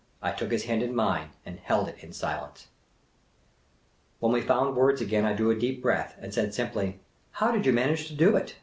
[0.19, 2.65] I took his hand in mine and held it in silence.
[4.19, 7.01] When we found words again I drew a deep breath, and said, simply,
[7.33, 8.55] "How did you manage to doit?"